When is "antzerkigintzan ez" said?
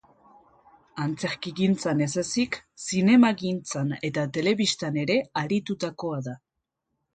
1.03-2.15